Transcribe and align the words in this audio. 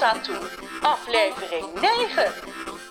staat 0.00 0.24
toe. 0.24 0.48
Aflevering 0.82 1.80
9. 1.80 2.34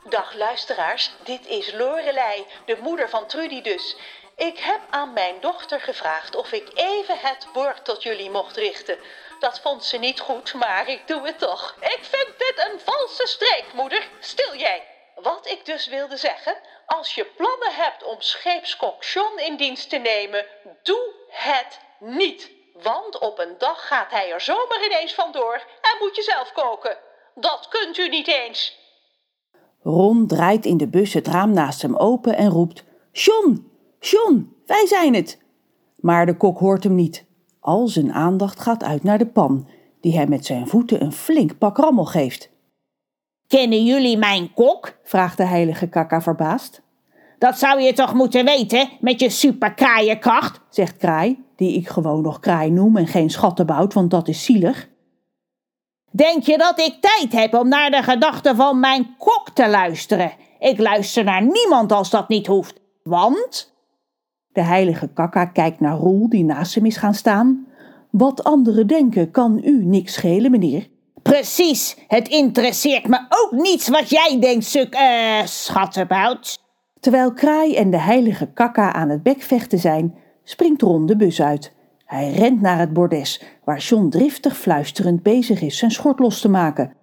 Dag 0.10 0.34
luisteraars, 0.34 1.12
dit 1.24 1.48
is 1.48 1.74
Lorelei, 1.74 2.46
de 2.66 2.78
moeder 2.82 3.10
van 3.10 3.28
Trudy 3.28 3.62
dus. 3.62 3.96
Ik 4.36 4.58
heb 4.60 4.80
aan 4.90 5.14
mijn 5.14 5.36
dochter 5.40 5.82
gevraagd 5.82 6.36
of 6.36 6.52
ik 6.52 6.70
even 6.74 7.18
het 7.20 7.48
woord 7.54 7.86
tot 7.86 8.04
jullie 8.04 8.30
mocht 8.30 8.58
richten. 8.58 8.98
Dat 9.40 9.60
vond 9.60 9.86
ze 9.86 9.98
niet 9.98 10.20
goed, 10.20 10.54
maar 10.54 10.88
ik 10.90 11.08
doe 11.08 11.26
het 11.26 11.40
toch. 11.40 11.76
Ik 11.80 12.00
vind 12.02 12.28
dit 12.38 12.54
een 12.56 12.80
valse 12.80 13.28
streek, 13.28 13.66
moeder. 13.74 14.08
Stil 14.20 14.56
jij. 14.56 14.88
Wat 15.16 15.48
ik 15.48 15.66
dus 15.66 15.88
wilde 15.88 16.18
zeggen, 16.18 16.58
als 16.86 17.16
je 17.16 17.26
plannen 17.26 17.74
hebt 17.74 18.04
om 18.04 18.22
scheepskok 18.22 19.04
John 19.04 19.40
in 19.40 19.58
dienst 19.58 19.90
te 19.90 19.98
nemen, 19.98 20.46
doe 20.84 21.14
het 21.30 21.80
niet. 22.00 22.59
Want 22.84 23.20
op 23.20 23.40
een 23.40 23.56
dag 23.58 23.88
gaat 23.88 24.12
hij 24.12 24.32
er 24.32 24.42
zomaar 24.42 24.86
ineens 24.86 25.14
vandoor 25.14 25.56
en 25.82 25.98
moet 26.00 26.16
je 26.16 26.24
zelf 26.24 26.52
koken. 26.52 26.98
Dat 27.36 27.68
kunt 27.70 27.98
u 27.98 28.10
niet 28.10 28.28
eens. 28.28 28.78
Ron 29.82 30.28
draait 30.28 30.66
in 30.66 30.78
de 30.78 30.88
bus 30.88 31.14
het 31.14 31.28
raam 31.28 31.52
naast 31.52 31.82
hem 31.82 31.96
open 31.96 32.36
en 32.36 32.50
roept: 32.50 32.84
John, 33.12 33.72
John, 34.00 34.56
wij 34.66 34.88
zijn 34.88 35.14
het. 35.14 35.42
Maar 35.96 36.26
de 36.26 36.38
kok 36.38 36.60
hoort 36.60 36.84
hem 36.84 36.96
niet. 36.96 37.26
Al 37.60 37.88
zijn 37.88 38.14
aandacht 38.14 38.60
gaat 38.60 38.84
uit 38.84 39.04
naar 39.04 39.18
de 39.18 39.28
pan, 39.28 39.68
die 40.02 40.16
hij 40.16 40.28
met 40.28 40.46
zijn 40.46 40.68
voeten 40.68 41.02
een 41.02 41.14
flink 41.14 41.58
pak 41.58 41.78
rammel 41.78 42.06
geeft. 42.06 42.50
Kennen 43.48 43.84
jullie 43.84 44.18
mijn 44.18 44.54
kok? 44.54 44.98
vraagt 45.04 45.38
de 45.38 45.46
heilige 45.46 45.88
kaka 45.88 46.22
verbaasd. 46.22 46.82
Dat 47.38 47.58
zou 47.58 47.82
je 47.82 47.94
toch 47.94 48.14
moeten 48.14 48.46
weten 48.46 48.90
met 49.00 49.20
je 49.20 49.30
superkraaienkracht, 49.30 50.60
zegt 50.70 50.98
Kraai, 50.98 51.49
die 51.60 51.76
ik 51.76 51.90
gewoon 51.90 52.22
nog 52.22 52.40
Kraai 52.40 52.70
noem 52.70 52.98
en 52.98 53.08
geen 53.08 53.30
schattenbout, 53.30 53.94
want 53.94 54.12
dat 54.12 54.28
is 54.28 54.44
zielig. 54.44 54.90
Denk 56.12 56.44
je 56.44 56.58
dat 56.58 56.80
ik 56.80 56.98
tijd 57.02 57.32
heb 57.32 57.54
om 57.54 57.68
naar 57.68 57.92
de 57.92 58.04
gedachten 58.04 58.56
van 58.56 58.80
mijn 58.80 59.16
kok 59.18 59.50
te 59.54 59.70
luisteren? 59.70 60.32
Ik 60.60 60.80
luister 60.80 61.24
naar 61.24 61.42
niemand 61.42 61.92
als 61.92 62.10
dat 62.10 62.30
niet 62.30 62.48
hoeft. 62.48 62.82
Want? 63.04 63.74
De 64.48 64.62
heilige 64.62 65.08
kaka 65.08 65.46
kijkt 65.46 65.80
naar 65.80 65.98
Roel 65.98 66.30
die 66.30 66.44
naast 66.44 66.76
hem 66.76 66.86
is 66.86 66.98
gaan 66.98 67.14
staan. 67.14 67.68
Wat 68.12 68.44
anderen 68.44 68.88
denken 68.88 69.32
kan 69.32 69.62
u 69.64 69.86
niks 69.86 70.14
schelen, 70.14 70.52
meneer. 70.52 70.88
Precies, 71.22 71.98
het 72.08 72.28
interesseert 72.28 73.08
me 73.08 73.26
ook 73.30 73.52
niets 73.52 73.88
wat 73.88 74.10
jij 74.10 74.38
denkt, 74.40 74.66
suk, 74.66 74.94
eh, 74.94 75.46
schattenbout. 75.46 76.58
Terwijl 77.00 77.34
Kraai 77.34 77.76
en 77.76 77.90
de 77.90 78.00
heilige 78.00 78.52
kaka 78.54 78.94
aan 78.94 79.10
het 79.10 79.24
bekvechten 79.24 79.80
zijn, 79.80 80.16
springt 80.50 80.82
Ron 80.82 81.06
de 81.06 81.16
bus 81.16 81.42
uit. 81.42 81.74
Hij 82.06 82.32
rent 82.32 82.62
naar 82.62 82.80
het 82.80 82.94
bordes, 82.94 83.44
waar 83.64 83.78
John 83.78 84.10
driftig 84.10 84.58
fluisterend 84.58 85.24
bezig 85.24 85.62
is 85.62 85.78
zijn 85.78 85.92
schort 85.92 86.20
los 86.20 86.42
te 86.42 86.50
maken. 86.50 86.94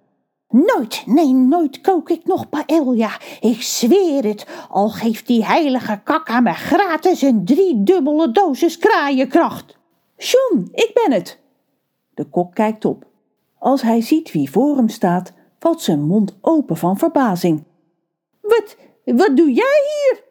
Nooit, 0.49 1.03
nee, 1.05 1.33
nooit 1.33 1.81
kook 1.81 2.09
ik 2.09 2.25
nog 2.25 2.49
paella. 2.49 3.19
Ik 3.39 3.61
zweer 3.61 4.23
het, 4.23 4.47
al 4.69 4.89
geeft 4.89 5.27
die 5.27 5.45
heilige 5.45 6.01
kaka 6.03 6.39
me 6.39 6.53
gratis 6.53 7.21
een 7.21 7.45
driedubbele 7.45 8.31
dosis 8.31 8.77
kraaienkracht. 8.77 9.77
John, 10.17 10.69
ik 10.71 10.91
ben 10.93 11.11
het. 11.17 11.39
De 12.13 12.23
kok 12.23 12.53
kijkt 12.53 12.85
op. 12.85 13.05
Als 13.59 13.81
hij 13.81 14.01
ziet 14.01 14.31
wie 14.31 14.51
voor 14.51 14.75
hem 14.75 14.89
staat, 14.89 15.33
valt 15.59 15.81
zijn 15.81 16.03
mond 16.03 16.37
open 16.41 16.77
van 16.77 16.97
verbazing. 16.97 17.63
Wat, 18.41 18.77
wat 19.05 19.37
doe 19.37 19.51
jij 19.51 19.81
hier? 19.83 20.26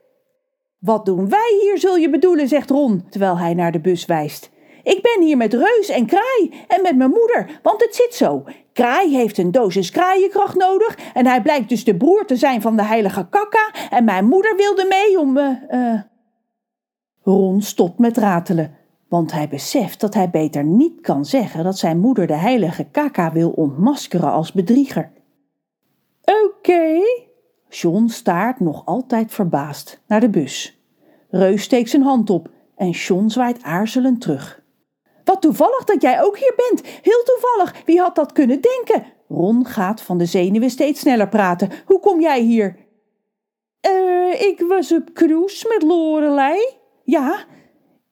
Wat 0.78 1.06
doen 1.06 1.28
wij 1.28 1.58
hier, 1.60 1.78
zul 1.78 1.96
je 1.96 2.10
bedoelen, 2.10 2.48
zegt 2.48 2.70
Ron, 2.70 3.04
terwijl 3.10 3.38
hij 3.38 3.54
naar 3.54 3.72
de 3.72 3.80
bus 3.80 4.04
wijst. 4.04 4.50
Ik 4.82 5.02
ben 5.02 5.22
hier 5.22 5.36
met 5.36 5.52
Reus 5.52 5.88
en 5.88 6.06
Kraai 6.06 6.64
en 6.68 6.82
met 6.82 6.96
mijn 6.96 7.10
moeder, 7.10 7.60
want 7.62 7.82
het 7.82 7.94
zit 7.94 8.14
zo. 8.14 8.44
Kraai 8.72 9.16
heeft 9.16 9.38
een 9.38 9.50
dosis 9.50 9.90
kraaienkracht 9.90 10.56
nodig 10.56 10.98
en 11.14 11.26
hij 11.26 11.42
blijkt 11.42 11.68
dus 11.68 11.84
de 11.84 11.96
broer 11.96 12.26
te 12.26 12.36
zijn 12.36 12.62
van 12.62 12.76
de 12.76 12.82
heilige 12.82 13.26
Kakka 13.28 13.72
en 13.90 14.04
mijn 14.04 14.24
moeder 14.24 14.56
wilde 14.56 14.86
mee 14.88 15.20
om... 15.20 15.36
Uh, 15.36 15.50
uh... 15.70 16.00
Ron 17.22 17.62
stopt 17.62 17.98
met 17.98 18.16
ratelen, 18.16 18.76
want 19.08 19.32
hij 19.32 19.48
beseft 19.48 20.00
dat 20.00 20.14
hij 20.14 20.30
beter 20.30 20.64
niet 20.64 21.00
kan 21.00 21.24
zeggen 21.24 21.64
dat 21.64 21.78
zijn 21.78 21.98
moeder 21.98 22.26
de 22.26 22.36
heilige 22.36 22.84
Kakka 22.84 23.32
wil 23.32 23.50
ontmaskeren 23.50 24.32
als 24.32 24.52
bedrieger. 24.52 25.12
Oké, 26.24 27.00
John 27.80 28.06
staart 28.06 28.60
nog 28.60 28.86
altijd 28.86 29.32
verbaasd 29.32 30.00
naar 30.06 30.20
de 30.20 30.30
bus. 30.30 30.80
Reus 31.28 31.62
steekt 31.62 31.90
zijn 31.90 32.02
hand 32.02 32.30
op 32.30 32.48
en 32.76 32.90
John 32.90 33.28
zwaait 33.28 33.62
aarzelend 33.62 34.20
terug. 34.20 34.62
Wat 35.24 35.40
toevallig 35.42 35.84
dat 35.84 36.02
jij 36.02 36.22
ook 36.22 36.38
hier 36.38 36.54
bent. 36.56 36.86
Heel 36.86 37.22
toevallig. 37.22 37.84
Wie 37.84 38.00
had 38.00 38.14
dat 38.14 38.32
kunnen 38.32 38.60
denken? 38.60 39.12
Ron 39.28 39.66
gaat 39.66 40.00
van 40.00 40.18
de 40.18 40.26
zenuwen 40.26 40.70
steeds 40.70 41.00
sneller 41.00 41.28
praten. 41.28 41.70
Hoe 41.86 42.00
kom 42.00 42.20
jij 42.20 42.40
hier? 42.40 42.76
Eh, 43.80 44.40
ik 44.40 44.64
was 44.68 44.92
op 44.92 45.12
cruise 45.12 45.68
met 45.68 45.82
Lorelei. 45.82 46.60
Ja, 47.04 47.44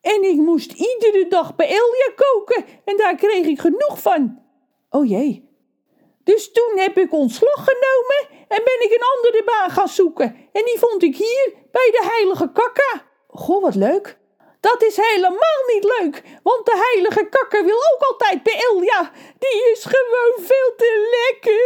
en 0.01 0.23
ik 0.23 0.37
moest 0.37 0.73
iedere 0.73 1.27
dag 1.29 1.57
bij 1.57 1.67
Elja 1.67 2.13
koken 2.17 2.65
en 2.85 2.97
daar 2.97 3.15
kreeg 3.15 3.47
ik 3.47 3.61
genoeg 3.61 4.03
van. 4.03 4.39
Oh 4.91 5.09
jee. 5.09 5.49
Dus 6.25 6.53
toen 6.53 6.79
heb 6.79 6.99
ik 6.99 7.13
ontslag 7.13 7.65
genomen 7.65 8.44
en 8.55 8.63
ben 8.65 8.81
ik 8.87 8.93
een 8.93 9.09
andere 9.17 9.43
baan 9.45 9.71
gaan 9.71 9.89
zoeken. 9.89 10.37
En 10.53 10.65
die 10.65 10.79
vond 10.79 11.03
ik 11.03 11.17
hier 11.17 11.53
bij 11.71 11.89
de 11.91 12.05
heilige 12.13 12.51
kakka. 12.53 13.03
Goh, 13.29 13.63
wat 13.63 13.75
leuk. 13.75 14.19
Dat 14.61 14.83
is 14.83 14.97
helemaal 14.97 15.63
niet 15.75 15.85
leuk, 15.85 16.23
want 16.43 16.67
de 16.67 16.91
heilige 16.93 17.27
kakker 17.31 17.65
wil 17.65 17.77
ook 17.77 18.03
altijd 18.11 18.43
bij 18.43 18.65
Ilja. 18.73 19.11
Die 19.39 19.71
is 19.73 19.85
gewoon 19.85 20.47
veel 20.47 20.75
te 20.77 21.09
lekker. 21.17 21.63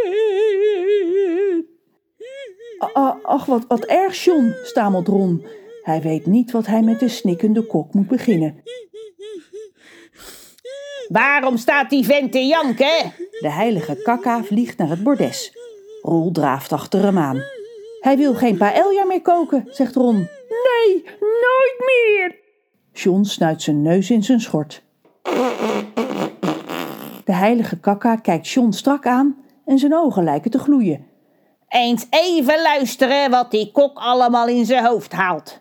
Ach, 3.22 3.44
wat, 3.44 3.64
wat 3.68 3.84
erg, 3.84 4.24
John, 4.24 4.54
stamelt 4.62 5.08
Ron. 5.08 5.46
Hij 5.82 6.00
weet 6.02 6.26
niet 6.26 6.50
wat 6.50 6.66
hij 6.66 6.82
met 6.82 7.00
de 7.00 7.08
snikkende 7.08 7.66
kok 7.66 7.94
moet 7.94 8.08
beginnen. 8.08 8.62
Waarom 11.08 11.56
staat 11.56 11.90
die 11.90 12.04
vent 12.04 12.32
te 12.32 12.46
janken? 12.46 13.12
De 13.40 13.50
heilige 13.50 14.02
kakka 14.02 14.44
vliegt 14.44 14.78
naar 14.78 14.88
het 14.88 15.02
bordes. 15.02 15.57
Roel 16.08 16.30
draaft 16.32 16.72
achter 16.72 17.02
hem 17.02 17.18
aan. 17.18 17.42
Hij 18.00 18.16
wil 18.16 18.34
geen 18.34 18.56
paella 18.56 19.04
meer 19.04 19.22
koken, 19.22 19.64
zegt 19.70 19.94
Ron. 19.94 20.16
Nee, 20.48 21.04
nooit 21.18 21.76
meer. 21.78 22.36
John 22.92 23.22
snuit 23.22 23.62
zijn 23.62 23.82
neus 23.82 24.10
in 24.10 24.22
zijn 24.22 24.40
schort. 24.40 24.82
De 27.24 27.32
heilige 27.32 27.78
kakka 27.80 28.16
kijkt 28.16 28.48
John 28.48 28.70
strak 28.70 29.06
aan 29.06 29.36
en 29.64 29.78
zijn 29.78 29.94
ogen 29.94 30.24
lijken 30.24 30.50
te 30.50 30.58
gloeien. 30.58 31.06
Eens 31.68 32.06
even 32.10 32.62
luisteren 32.62 33.30
wat 33.30 33.50
die 33.50 33.72
kok 33.72 33.98
allemaal 33.98 34.48
in 34.48 34.66
zijn 34.66 34.84
hoofd 34.84 35.12
haalt. 35.12 35.60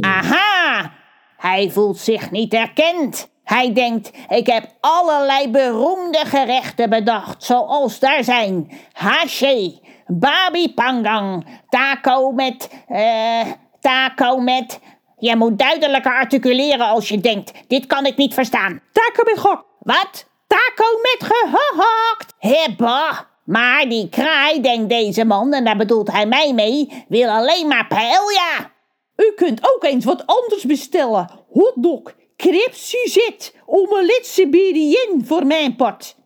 Aha! 0.00 0.92
Hij 1.36 1.70
voelt 1.70 1.98
zich 1.98 2.30
niet 2.30 2.54
erkend. 2.54 3.30
Hij 3.50 3.72
denkt, 3.72 4.10
ik 4.28 4.46
heb 4.46 4.64
allerlei 4.80 5.48
beroemde 5.48 6.18
gerechten 6.24 6.90
bedacht, 6.90 7.44
zoals 7.44 7.98
daar 7.98 8.24
zijn 8.24 8.70
haché, 8.92 9.78
babi 10.06 10.74
pangang, 10.74 11.46
taco 11.68 12.32
met, 12.32 12.70
eh, 12.88 13.46
taco 13.80 14.38
met... 14.38 14.80
Je 15.18 15.36
moet 15.36 15.58
duidelijker 15.58 16.12
articuleren 16.12 16.86
als 16.86 17.08
je 17.08 17.20
denkt, 17.20 17.52
dit 17.68 17.86
kan 17.86 18.06
ik 18.06 18.16
niet 18.16 18.34
verstaan. 18.34 18.80
Taco 18.92 19.22
met 19.24 19.38
gok. 19.38 19.64
Wat? 19.78 20.26
Taco 20.46 20.84
met 21.02 21.32
gehakt. 21.32 22.34
Hebba. 22.38 23.26
Maar 23.44 23.88
die 23.88 24.08
kraai, 24.08 24.60
denkt 24.60 24.88
deze 24.88 25.24
man, 25.24 25.52
en 25.52 25.64
daar 25.64 25.76
bedoelt 25.76 26.12
hij 26.12 26.26
mij 26.26 26.54
mee, 26.54 27.04
wil 27.08 27.28
alleen 27.28 27.68
maar 27.68 27.86
paella. 27.86 28.70
U 29.16 29.32
kunt 29.36 29.74
ook 29.74 29.84
eens 29.84 30.04
wat 30.04 30.26
anders 30.26 30.64
bestellen. 30.64 31.30
Hotdog, 31.52 32.14
krip 32.40 32.74
Suzette, 32.74 33.52
omelet 33.66 34.26
Siberian 34.26 35.24
voor 35.24 35.46
mijn 35.46 35.76
part. 35.76 36.16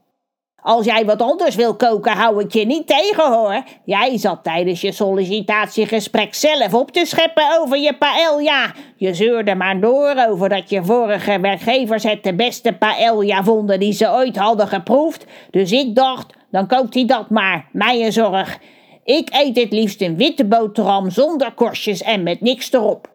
Als 0.56 0.84
jij 0.84 1.04
wat 1.04 1.22
anders 1.22 1.54
wil 1.54 1.76
koken, 1.76 2.12
hou 2.12 2.42
ik 2.42 2.52
je 2.52 2.66
niet 2.66 2.86
tegen 2.86 3.32
hoor. 3.32 3.62
Jij 3.84 4.18
zat 4.18 4.44
tijdens 4.44 4.80
je 4.80 4.92
sollicitatiegesprek 4.92 6.34
zelf 6.34 6.74
op 6.74 6.90
te 6.90 7.04
scheppen 7.06 7.58
over 7.60 7.78
je 7.78 7.96
paella. 7.96 8.74
Je 8.96 9.14
zeurde 9.14 9.54
maar 9.54 9.80
door 9.80 10.14
over 10.28 10.48
dat 10.48 10.70
je 10.70 10.84
vorige 10.84 11.40
werkgevers 11.40 12.02
het 12.02 12.22
de 12.22 12.34
beste 12.34 12.72
paella 12.72 13.44
vonden 13.44 13.80
die 13.80 13.92
ze 13.92 14.10
ooit 14.10 14.36
hadden 14.36 14.68
geproefd. 14.68 15.24
Dus 15.50 15.72
ik 15.72 15.94
dacht, 15.94 16.34
dan 16.50 16.66
koopt 16.66 16.94
hij 16.94 17.06
dat 17.06 17.30
maar, 17.30 17.68
mij 17.72 18.04
een 18.04 18.12
zorg. 18.12 18.58
Ik 19.04 19.28
eet 19.32 19.56
het 19.56 19.72
liefst 19.72 20.00
een 20.00 20.16
witte 20.16 20.44
boterham 20.44 21.10
zonder 21.10 21.52
korstjes 21.52 22.02
en 22.02 22.22
met 22.22 22.40
niks 22.40 22.72
erop. 22.72 23.13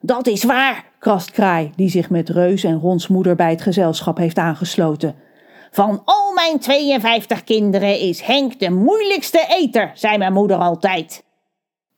Dat 0.00 0.26
is 0.26 0.44
waar, 0.44 0.84
krast 0.98 1.30
Kraai, 1.30 1.72
die 1.76 1.90
zich 1.90 2.10
met 2.10 2.28
Reus 2.28 2.64
en 2.64 2.78
Rons 2.78 3.08
moeder 3.08 3.36
bij 3.36 3.50
het 3.50 3.62
gezelschap 3.62 4.16
heeft 4.16 4.38
aangesloten. 4.38 5.16
Van 5.70 6.02
al 6.04 6.32
mijn 6.32 6.58
52 6.58 7.44
kinderen 7.44 7.98
is 8.00 8.20
Henk 8.20 8.58
de 8.58 8.70
moeilijkste 8.70 9.44
eter, 9.48 9.90
zei 9.94 10.18
mijn 10.18 10.32
moeder 10.32 10.56
altijd. 10.56 11.24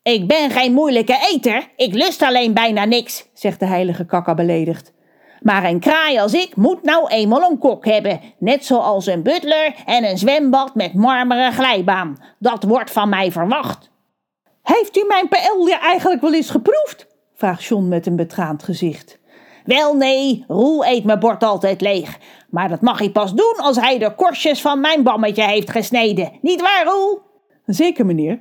Ik 0.03 0.27
ben 0.29 0.51
geen 0.51 0.73
moeilijke 0.73 1.29
eter, 1.35 1.69
ik 1.77 1.95
lust 1.95 2.23
alleen 2.23 2.55
bijna 2.55 2.85
niks, 2.85 3.27
zegt 3.35 3.61
de 3.61 3.67
heilige 3.67 4.05
kakka 4.05 4.35
beledigd. 4.35 4.93
Maar 5.41 5.65
een 5.65 5.81
kraai 5.81 6.19
als 6.19 6.35
ik 6.35 6.57
moet 6.57 6.83
nou 6.83 7.09
eenmaal 7.09 7.51
een 7.51 7.59
kok 7.59 7.85
hebben. 7.85 8.21
Net 8.39 8.65
zoals 8.65 9.07
een 9.07 9.23
butler 9.23 9.75
en 9.87 10.05
een 10.05 10.19
zwembad 10.19 10.75
met 10.75 10.95
marmeren 10.95 11.53
glijbaan. 11.53 12.23
Dat 12.39 12.65
wordt 12.65 12.91
van 12.91 13.09
mij 13.09 13.33
verwacht. 13.33 13.91
Heeft 14.63 14.97
u 14.97 15.05
mijn 15.09 15.29
paella 15.29 15.81
eigenlijk 15.81 16.21
wel 16.21 16.35
eens 16.35 16.51
geproefd? 16.51 17.07
Vraagt 17.41 17.65
John 17.65 17.89
met 17.89 18.07
een 18.07 18.17
betraand 18.17 18.63
gezicht. 18.63 19.19
Wel 19.65 19.97
nee, 19.97 20.45
Roel 20.49 20.85
eet 20.87 21.05
mijn 21.05 21.19
bord 21.19 21.43
altijd 21.43 21.81
leeg. 21.81 22.19
Maar 22.51 22.69
dat 22.69 22.81
mag 22.81 22.99
hij 22.99 23.11
pas 23.11 23.35
doen 23.35 23.55
als 23.57 23.77
hij 23.77 23.99
de 23.99 24.15
korstjes 24.15 24.61
van 24.61 24.81
mijn 24.81 25.03
bammetje 25.03 25.43
heeft 25.43 25.71
gesneden. 25.71 26.33
Niet 26.43 26.61
waar, 26.61 26.85
Roel? 26.85 27.21
Zeker, 27.67 28.07
meneer. 28.07 28.41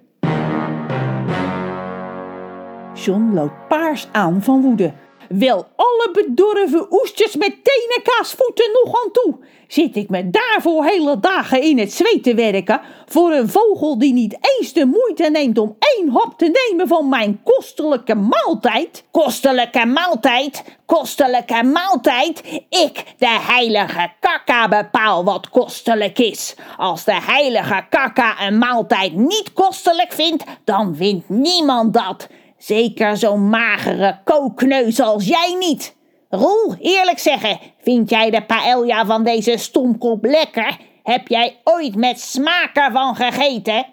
John 2.93 3.31
loopt 3.33 3.67
paars 3.67 4.07
aan 4.11 4.43
van 4.43 4.61
woede. 4.61 4.93
Wel 5.29 5.67
alle 5.75 6.09
bedorven 6.13 6.87
oestjes 6.89 7.35
met 7.35 7.55
tenenkaasvoeten 7.63 8.69
nog 8.83 9.03
aan 9.03 9.11
toe. 9.11 9.37
Zit 9.67 9.95
ik 9.95 10.09
me 10.09 10.29
daarvoor 10.29 10.85
hele 10.85 11.19
dagen 11.19 11.61
in 11.61 11.79
het 11.79 11.93
zweet 11.93 12.23
te 12.23 12.35
werken 12.35 12.81
voor 13.05 13.31
een 13.31 13.49
vogel 13.49 13.97
die 13.97 14.13
niet 14.13 14.37
eens 14.41 14.73
de 14.73 14.85
moeite 14.85 15.29
neemt 15.29 15.57
om 15.57 15.75
één 15.79 16.09
hap 16.09 16.37
te 16.37 16.67
nemen 16.69 16.87
van 16.87 17.09
mijn 17.09 17.41
kostelijke 17.43 18.15
maaltijd? 18.15 19.03
Kostelijke 19.11 19.85
maaltijd, 19.85 20.63
kostelijke 20.85 21.63
maaltijd. 21.63 22.41
Ik, 22.69 23.03
de 23.17 23.39
heilige 23.41 24.11
kakka, 24.19 24.67
bepaal 24.67 25.23
wat 25.23 25.49
kostelijk 25.49 26.19
is. 26.19 26.55
Als 26.77 27.03
de 27.03 27.21
heilige 27.21 27.85
kakka 27.89 28.47
een 28.47 28.57
maaltijd 28.57 29.13
niet 29.15 29.53
kostelijk 29.53 30.11
vindt, 30.11 30.43
dan 30.63 30.95
vindt 30.95 31.29
niemand 31.29 31.93
dat. 31.93 32.27
Zeker 32.59 33.17
zo'n 33.17 33.49
magere 33.49 34.19
kookneus 34.23 34.99
als 34.99 35.27
jij 35.27 35.55
niet. 35.59 35.95
Roel, 36.29 36.75
eerlijk 36.79 37.19
zeggen, 37.19 37.59
vind 37.81 38.09
jij 38.09 38.29
de 38.29 38.45
paella 38.45 39.05
van 39.05 39.23
deze 39.23 39.57
stomkop 39.57 40.25
lekker? 40.25 40.77
Heb 41.03 41.27
jij 41.27 41.59
ooit 41.63 41.95
met 41.95 42.19
smaak 42.19 42.75
ervan 42.75 43.15
gegeten? 43.15 43.85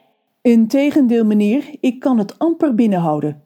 Integendeel, 0.42 1.24
meneer, 1.24 1.64
ik 1.80 2.00
kan 2.00 2.18
het 2.18 2.38
amper 2.38 2.74
binnenhouden. 2.74 3.42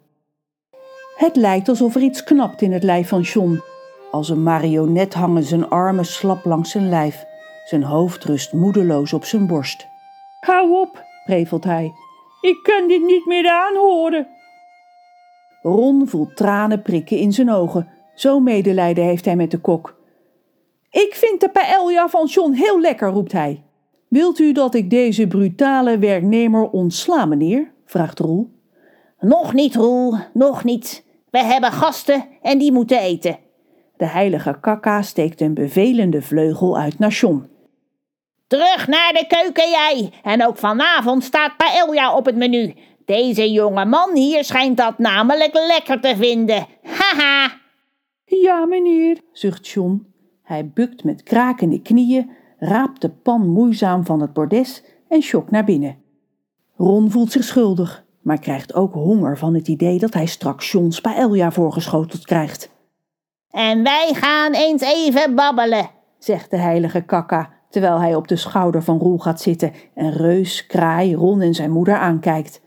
Het 1.17 1.37
lijkt 1.37 1.69
alsof 1.69 1.94
er 1.94 2.02
iets 2.02 2.25
knapt 2.25 2.62
in 2.62 2.72
het 2.72 2.82
lijf 2.82 3.08
van 3.08 3.20
John. 3.20 3.62
Als 4.11 4.28
een 4.28 4.43
marionet 4.43 5.14
hangen 5.14 5.43
zijn 5.43 5.69
armen 5.69 6.05
slap 6.05 6.44
langs 6.44 6.70
zijn 6.70 6.88
lijf. 6.88 7.25
Zijn 7.64 7.82
hoofd 7.82 8.25
rust 8.25 8.52
moedeloos 8.52 9.12
op 9.12 9.25
zijn 9.25 9.46
borst. 9.46 9.87
Hou 10.40 10.81
op, 10.81 11.05
prevelt 11.25 11.64
hij. 11.64 11.93
Ik 12.40 12.62
kan 12.62 12.88
dit 12.88 13.02
niet 13.02 13.26
meer 13.26 13.50
aanhoren. 13.50 14.28
Ron 15.62 16.09
voelt 16.09 16.37
tranen 16.37 16.83
prikken 16.83 17.17
in 17.17 17.33
zijn 17.33 17.51
ogen. 17.51 17.89
Zo 18.15 18.41
medelijden 18.41 19.05
heeft 19.05 19.25
hij 19.25 19.37
met 19.37 19.51
de 19.51 19.59
kok. 19.59 19.99
Ik 20.91 21.15
vind 21.15 21.41
de 21.41 21.49
paella 21.49 22.09
van 22.09 22.27
John 22.27 22.53
heel 22.53 22.81
lekker, 22.81 23.09
roept 23.09 23.33
hij. 23.33 23.62
Wilt 24.09 24.39
u 24.39 24.53
dat 24.53 24.75
ik 24.75 24.91
deze 24.91 25.27
brutale 25.27 25.99
werknemer 25.99 26.71
ontsla, 26.71 27.25
meneer? 27.25 27.73
vraagt 27.87 28.19
Roel. 28.19 28.51
Nog 29.19 29.55
niet, 29.55 29.75
Roel, 29.75 30.15
nog 30.33 30.65
niet. 30.65 31.05
We 31.31 31.39
hebben 31.39 31.73
gasten 31.73 32.27
en 32.43 32.59
die 32.59 32.73
moeten 32.73 33.01
eten. 33.01 33.39
De 33.97 34.06
heilige 34.06 34.56
kakka 34.61 35.03
steekt 35.03 35.41
een 35.41 35.55
bevelende 35.55 36.23
vleugel 36.23 36.79
uit 36.79 36.99
naar 36.99 37.11
John. 37.11 37.49
Terug 38.47 38.87
naar 38.87 39.13
de 39.13 39.27
keuken 39.29 39.71
jij. 39.71 40.13
En 40.23 40.47
ook 40.47 40.56
vanavond 40.56 41.25
staat 41.25 41.56
paella 41.56 42.17
op 42.17 42.27
het 42.27 42.37
menu. 42.37 42.75
Deze 43.11 43.51
jonge 43.51 43.85
man 43.85 44.17
hier 44.17 44.45
schijnt 44.45 44.77
dat 44.77 44.99
namelijk 44.99 45.55
lekker 45.55 46.01
te 46.01 46.17
vinden. 46.17 46.67
Haha. 46.83 47.51
Ja, 48.25 48.67
meneer, 48.67 49.21
zucht 49.33 49.69
John. 49.69 50.07
Hij 50.43 50.71
bukt 50.75 51.05
met 51.05 51.23
krakende 51.23 51.83
knieën, 51.83 52.31
raapt 52.59 53.01
de 53.01 53.09
pan 53.09 53.49
moeizaam 53.49 54.05
van 54.05 54.21
het 54.21 54.33
bordes 54.33 54.83
en 55.09 55.23
schokt 55.23 55.51
naar 55.51 55.65
binnen. 55.65 55.97
Ron 56.77 57.11
voelt 57.11 57.33
zich 57.33 57.45
schuldig, 57.45 58.05
maar 58.23 58.39
krijgt 58.39 58.75
ook 58.75 58.95
honger 58.95 59.39
van 59.39 59.55
het 59.55 59.69
idee 59.69 59.99
dat 59.99 60.15
hij 60.15 60.27
straks 60.27 60.73
Johns 60.73 61.01
paella 61.01 61.51
voorgeschoteld 61.51 62.25
krijgt. 62.25 62.71
En 63.51 63.83
wij 63.83 64.11
gaan 64.15 64.53
eens 64.53 64.83
even 64.83 65.35
babbelen, 65.35 65.91
zegt 66.19 66.51
de 66.51 66.59
heilige 66.59 67.01
kakka, 67.01 67.51
terwijl 67.71 68.01
hij 68.01 68.15
op 68.15 68.29
de 68.29 68.37
schouder 68.37 68.83
van 68.83 68.99
Roel 68.99 69.19
gaat 69.19 69.41
zitten 69.41 69.73
en 69.95 70.13
reus, 70.13 70.67
kraai, 70.67 71.15
Ron 71.15 71.41
en 71.41 71.55
zijn 71.55 71.71
moeder 71.71 71.97
aankijkt. 71.97 72.61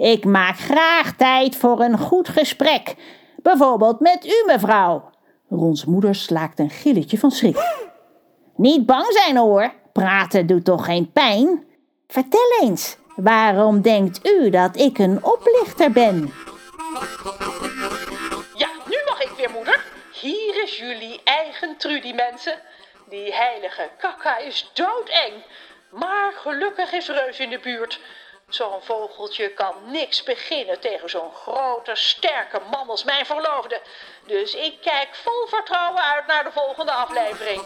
Ik 0.00 0.24
maak 0.24 0.58
graag 0.58 1.16
tijd 1.16 1.56
voor 1.56 1.80
een 1.80 1.98
goed 1.98 2.28
gesprek. 2.28 2.94
Bijvoorbeeld 3.42 4.00
met 4.00 4.26
u, 4.26 4.44
mevrouw. 4.46 5.10
Rons 5.48 5.84
moeder 5.84 6.14
slaakt 6.14 6.58
een 6.58 6.70
gilletje 6.70 7.18
van 7.18 7.30
schrik. 7.30 7.88
Niet 8.56 8.86
bang 8.86 9.12
zijn 9.12 9.36
hoor. 9.36 9.72
Praten 9.92 10.46
doet 10.46 10.64
toch 10.64 10.84
geen 10.84 11.12
pijn? 11.12 11.64
Vertel 12.08 12.58
eens, 12.60 12.96
waarom 13.16 13.80
denkt 13.80 14.28
u 14.28 14.50
dat 14.50 14.76
ik 14.76 14.98
een 14.98 15.24
oplichter 15.24 15.90
ben? 15.90 16.32
Ja, 18.54 18.68
nu 18.88 18.96
mag 19.08 19.22
ik 19.22 19.32
weer, 19.36 19.50
moeder. 19.50 19.84
Hier 20.20 20.62
is 20.62 20.78
jullie 20.78 21.20
eigen 21.24 21.76
Trudy, 21.76 22.12
mensen. 22.12 22.58
Die 23.08 23.34
heilige 23.34 23.88
kakka 23.98 24.38
is 24.38 24.70
doodeng. 24.74 25.34
Maar 25.90 26.32
gelukkig 26.32 26.92
is 26.92 27.08
Reus 27.08 27.38
in 27.38 27.50
de 27.50 27.60
buurt. 27.62 28.00
Zo'n 28.50 28.80
vogeltje 28.82 29.52
kan 29.52 29.74
niks 29.86 30.22
beginnen 30.22 30.80
tegen 30.80 31.10
zo'n 31.10 31.32
grote, 31.34 31.90
sterke 31.94 32.60
man 32.70 32.88
als 32.88 33.04
mijn 33.04 33.26
verloofde. 33.26 33.80
Dus 34.26 34.54
ik 34.54 34.74
kijk 34.80 35.08
vol 35.12 35.46
vertrouwen 35.46 36.02
uit 36.02 36.26
naar 36.26 36.44
de 36.44 36.50
volgende 36.52 36.92
aflevering. 36.92 37.62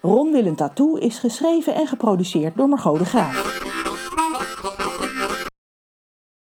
Ron 0.00 0.32
Willem 0.32 0.56
Tattoo 0.56 0.96
is 0.96 1.18
geschreven 1.18 1.74
en 1.74 1.86
geproduceerd 1.86 2.56
door 2.56 2.68
Margot 2.68 2.98
de 2.98 3.04
Graaf. 3.04 3.83